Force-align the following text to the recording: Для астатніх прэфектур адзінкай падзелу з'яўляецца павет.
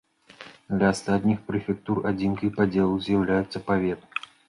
Для 0.75 0.87
астатніх 0.93 1.43
прэфектур 1.51 2.01
адзінкай 2.13 2.55
падзелу 2.59 3.01
з'яўляецца 3.07 3.67
павет. 3.71 4.01